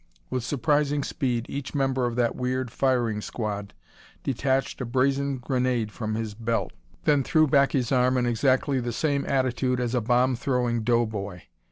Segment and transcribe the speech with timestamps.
[0.31, 3.75] With surprising speed each member of that weird firing squad
[4.23, 8.93] detached a brazen grenade from his belt, then threw back his arm in exactly the
[8.93, 11.41] same attitude as a bomb throwing doughboy.